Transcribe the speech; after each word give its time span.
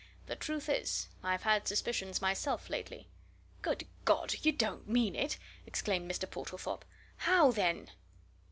"The 0.25 0.35
truth 0.35 0.67
is, 0.67 1.09
I've 1.23 1.43
had 1.43 1.67
suspicions 1.67 2.23
myself 2.23 2.71
lately." 2.71 3.07
"Good 3.61 3.85
God! 4.03 4.33
you 4.41 4.51
don't 4.51 4.89
mean 4.89 5.15
it!" 5.15 5.37
exclaimed 5.67 6.09
Mr. 6.11 6.27
Portlethorpe. 6.27 6.85
"How, 7.17 7.51
then?" 7.51 7.91